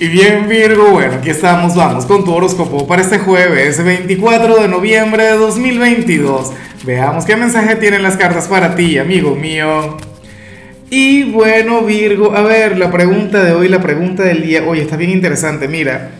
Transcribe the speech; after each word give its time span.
Y 0.00 0.06
bien 0.06 0.48
Virgo, 0.48 0.90
bueno, 0.90 1.14
aquí 1.14 1.30
estamos, 1.30 1.74
vamos 1.74 2.06
con 2.06 2.24
tu 2.24 2.32
horóscopo 2.32 2.86
para 2.86 3.02
este 3.02 3.18
jueves 3.18 3.82
24 3.82 4.62
de 4.62 4.68
noviembre 4.68 5.24
de 5.24 5.32
2022. 5.32 6.52
Veamos 6.84 7.24
qué 7.24 7.34
mensaje 7.34 7.74
tienen 7.74 8.04
las 8.04 8.16
cartas 8.16 8.46
para 8.46 8.76
ti, 8.76 8.96
amigo 8.96 9.34
mío. 9.34 9.96
Y 10.88 11.24
bueno 11.32 11.82
Virgo, 11.82 12.32
a 12.32 12.42
ver, 12.42 12.78
la 12.78 12.92
pregunta 12.92 13.42
de 13.42 13.50
hoy, 13.50 13.66
la 13.66 13.80
pregunta 13.80 14.22
del 14.22 14.42
día, 14.42 14.62
oye, 14.68 14.82
está 14.82 14.96
bien 14.96 15.10
interesante, 15.10 15.66
mira. 15.66 16.12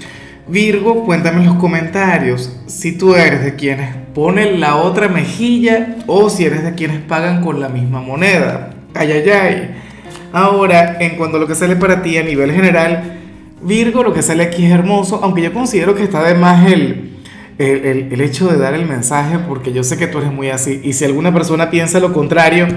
Virgo, 0.49 1.05
cuéntame 1.05 1.43
en 1.43 1.47
los 1.47 1.57
comentarios 1.59 2.61
si 2.67 2.99
tú 2.99 3.15
eres 3.15 3.45
de 3.45 3.55
quienes 3.55 3.95
ponen 4.13 4.59
la 4.59 4.75
otra 4.75 5.07
mejilla 5.07 5.99
o 6.09 6.31
si 6.31 6.47
eres 6.47 6.65
de 6.65 6.75
quienes 6.75 6.99
pagan 7.03 7.43
con 7.43 7.61
la 7.61 7.69
misma 7.69 8.01
moneda. 8.01 8.71
Ay, 8.93 9.13
ay, 9.13 9.31
ay. 9.31 9.71
Ahora, 10.33 10.97
en 10.99 11.17
cuanto 11.17 11.37
a 11.37 11.41
lo 11.41 11.47
que 11.47 11.55
sale 11.55 11.77
para 11.77 12.03
ti 12.03 12.19
a 12.19 12.25
nivel 12.25 12.51
general, 12.51 13.19
Virgo, 13.61 14.03
lo 14.03 14.13
que 14.15 14.23
sale 14.23 14.45
aquí 14.45 14.65
es 14.65 14.73
hermoso, 14.73 15.21
aunque 15.23 15.43
yo 15.43 15.53
considero 15.53 15.95
que 15.95 16.05
está 16.05 16.23
de 16.23 16.35
más 16.35 16.71
el, 16.71 17.19
el, 17.59 18.13
el, 18.13 18.21
hecho 18.21 18.49
de 18.49 18.57
dar 18.57 18.75
el 18.75 18.87
mensaje, 18.87 19.39
porque 19.39 19.73
yo 19.73 19.83
sé 19.83 19.97
que 19.97 20.07
tú 20.07 20.19
eres 20.19 20.33
muy 20.33 20.49
así, 20.51 20.81
y 20.85 20.93
si 20.93 21.05
alguna 21.05 21.33
persona 21.33 21.71
piensa 21.71 21.99
lo 21.99 22.13
contrario, 22.13 22.69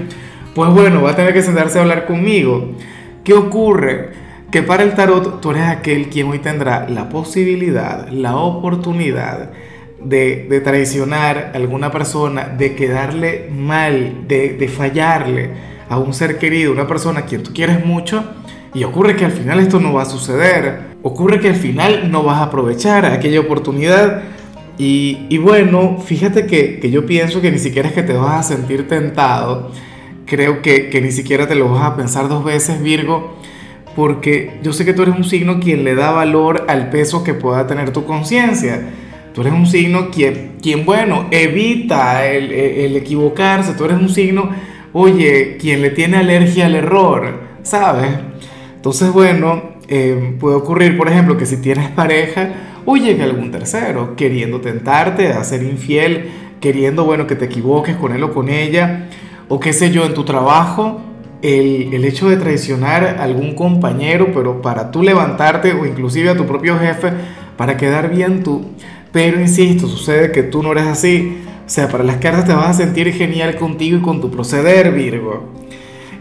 pues 0.55 0.69
bueno, 0.71 1.01
va 1.01 1.11
a 1.11 1.15
tener 1.15 1.33
que 1.33 1.43
sentarse 1.43 1.77
a 1.77 1.81
hablar 1.83 2.05
conmigo. 2.05 2.71
¿Qué 3.23 3.33
ocurre? 3.33 4.09
Que 4.51 4.63
para 4.63 4.83
el 4.83 4.95
tarot 4.95 5.39
tú 5.39 5.51
eres 5.51 5.63
aquel 5.63 6.09
quien 6.09 6.27
hoy 6.27 6.39
tendrá 6.39 6.89
la 6.89 7.09
posibilidad, 7.09 8.09
la 8.09 8.35
oportunidad 8.35 9.51
de, 10.03 10.47
de 10.49 10.61
traicionar 10.61 11.51
a 11.53 11.57
alguna 11.57 11.91
persona, 11.91 12.47
de 12.47 12.75
quedarle 12.75 13.49
mal, 13.55 14.27
de, 14.27 14.53
de 14.53 14.67
fallarle 14.67 15.51
a 15.87 15.97
un 15.99 16.13
ser 16.13 16.37
querido, 16.37 16.71
una 16.71 16.87
persona 16.87 17.21
a 17.21 17.25
quien 17.25 17.43
tú 17.43 17.53
quieres 17.53 17.85
mucho, 17.85 18.23
y 18.73 18.83
ocurre 18.83 19.15
que 19.15 19.25
al 19.25 19.31
final 19.31 19.59
esto 19.59 19.79
no 19.79 19.93
va 19.93 20.03
a 20.03 20.05
suceder. 20.05 20.91
Ocurre 21.03 21.39
que 21.39 21.49
al 21.49 21.55
final 21.55 22.09
no 22.11 22.23
vas 22.23 22.37
a 22.37 22.43
aprovechar 22.43 23.05
aquella 23.05 23.39
oportunidad. 23.39 24.23
Y, 24.77 25.37
bueno, 25.37 25.99
fíjate 26.03 26.47
que, 26.47 26.79
que, 26.79 26.89
yo 26.89 27.05
pienso 27.05 27.39
que 27.39 27.51
ni 27.51 27.59
siquiera 27.59 27.89
es 27.89 27.93
que 27.93 28.01
te 28.01 28.13
vas 28.13 28.39
a 28.39 28.55
sentir 28.55 28.87
tentado. 28.87 29.71
Creo 30.25 30.63
que, 30.63 30.89
que 30.89 31.01
ni 31.01 31.11
siquiera 31.11 31.47
te 31.47 31.53
lo 31.53 31.69
vas 31.69 31.83
a 31.83 31.95
pensar 31.95 32.29
dos 32.29 32.43
veces, 32.43 32.81
Virgo. 32.81 33.35
Porque 33.95 34.59
yo 34.63 34.73
sé 34.73 34.85
que 34.85 34.93
tú 34.93 35.03
eres 35.03 35.15
un 35.15 35.23
signo 35.23 35.59
quien 35.59 35.83
le 35.83 35.93
da 35.93 36.11
valor 36.11 36.65
al 36.67 36.89
peso 36.89 37.23
que 37.23 37.35
pueda 37.35 37.67
tener 37.67 37.91
tu 37.91 38.05
conciencia. 38.05 38.89
Tú 39.35 39.41
eres 39.41 39.53
un 39.53 39.67
signo 39.67 40.09
quien, 40.09 40.53
quien 40.61 40.85
bueno, 40.85 41.27
evita 41.29 42.25
el, 42.25 42.51
el, 42.51 42.95
equivocarse. 42.95 43.73
Tú 43.73 43.85
eres 43.85 43.97
un 43.97 44.09
signo, 44.09 44.49
oye, 44.93 45.57
quien 45.59 45.81
le 45.81 45.91
tiene 45.91 46.17
alergia 46.17 46.65
al 46.65 46.75
error, 46.75 47.39
¿sabes? 47.61 48.30
Entonces, 48.81 49.13
bueno, 49.13 49.61
eh, 49.89 50.35
puede 50.39 50.55
ocurrir, 50.55 50.97
por 50.97 51.07
ejemplo, 51.07 51.37
que 51.37 51.45
si 51.45 51.57
tienes 51.57 51.89
pareja 51.89 52.49
o 52.83 52.97
llegue 52.97 53.21
algún 53.21 53.51
tercero 53.51 54.15
queriendo 54.15 54.59
tentarte 54.59 55.27
a 55.27 55.43
ser 55.43 55.61
infiel, 55.61 56.31
queriendo, 56.59 57.05
bueno, 57.05 57.27
que 57.27 57.35
te 57.35 57.45
equivoques 57.45 57.95
con 57.95 58.11
él 58.11 58.23
o 58.23 58.33
con 58.33 58.49
ella, 58.49 59.07
o 59.49 59.59
qué 59.59 59.71
sé 59.71 59.91
yo, 59.91 60.03
en 60.03 60.15
tu 60.15 60.23
trabajo, 60.23 60.99
el, 61.43 61.93
el 61.93 62.03
hecho 62.05 62.27
de 62.27 62.37
traicionar 62.37 63.17
a 63.19 63.23
algún 63.23 63.53
compañero, 63.53 64.29
pero 64.33 64.63
para 64.63 64.89
tú 64.89 65.03
levantarte 65.03 65.73
o 65.73 65.85
inclusive 65.85 66.31
a 66.31 66.35
tu 66.35 66.47
propio 66.47 66.79
jefe, 66.79 67.11
para 67.57 67.77
quedar 67.77 68.09
bien 68.09 68.41
tú. 68.41 68.65
Pero 69.11 69.39
insisto, 69.39 69.87
sucede 69.87 70.31
que 70.31 70.41
tú 70.41 70.63
no 70.63 70.71
eres 70.71 70.87
así. 70.87 71.37
O 71.67 71.69
sea, 71.69 71.87
para 71.87 72.03
las 72.03 72.17
cartas 72.17 72.45
te 72.45 72.53
vas 72.55 72.69
a 72.69 72.73
sentir 72.73 73.13
genial 73.13 73.57
contigo 73.57 73.99
y 73.99 74.01
con 74.01 74.21
tu 74.21 74.31
proceder, 74.31 74.91
Virgo. 74.91 75.61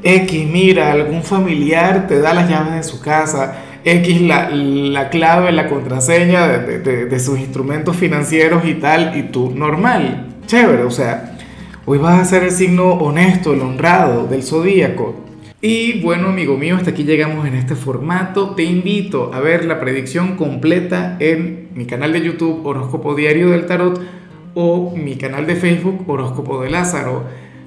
X, 0.02 0.46
mira, 0.46 0.92
algún 0.92 1.22
familiar 1.22 2.06
te 2.06 2.20
da 2.20 2.34
las 2.34 2.48
llaves 2.48 2.74
de 2.74 2.82
su 2.82 3.00
casa, 3.00 3.54
X, 3.84 4.20
la, 4.22 4.50
la 4.50 5.08
clave, 5.08 5.52
la 5.52 5.68
contraseña 5.68 6.46
de, 6.48 6.78
de, 6.80 7.06
de, 7.06 7.20
sus 7.20 7.38
instrumentos 7.38 7.96
financieros 7.96 8.64
y 8.64 8.74
tal, 8.74 9.16
y 9.16 9.24
tú 9.24 9.52
normal, 9.54 10.28
chévere, 10.46 10.82
o 10.84 10.90
sea, 10.90 11.38
hoy 11.86 11.98
vas 11.98 12.20
a 12.20 12.24
ser 12.24 12.44
el 12.44 12.50
signo 12.50 12.92
honesto, 12.92 13.54
el 13.54 13.60
honrado 13.60 14.26
del 14.26 14.42
zodíaco. 14.42 15.30
Y 15.62 16.00
bueno, 16.00 16.28
amigo 16.28 16.56
mío, 16.56 16.76
hasta 16.76 16.90
aquí 16.90 17.04
llegamos 17.04 17.46
en 17.46 17.54
este 17.54 17.74
formato. 17.74 18.54
Te 18.54 18.62
invito 18.62 19.30
a 19.34 19.40
ver 19.40 19.66
la 19.66 19.78
predicción 19.78 20.36
completa 20.36 21.18
en 21.20 21.68
mi 21.74 21.84
canal 21.84 22.14
de 22.14 22.22
YouTube 22.22 22.64
Horóscopo 22.64 23.14
Diario 23.14 23.50
del 23.50 23.66
Tarot 23.66 24.00
o 24.54 24.94
mi 24.96 25.16
canal 25.16 25.46
de 25.46 25.56
Facebook 25.56 26.08
Horóscopo 26.08 26.62
de 26.62 26.70
Lázaro. 26.70 27.24